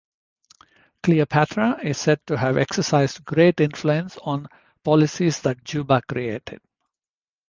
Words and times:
Cleopatra 1.03 1.79
is 1.83 1.95
said 1.99 2.25
to 2.25 2.35
have 2.35 2.57
exercised 2.57 3.23
great 3.23 3.59
influence 3.59 4.17
on 4.23 4.47
policies 4.83 5.41
that 5.41 5.63
Juba 5.63 6.01
created. 6.07 6.59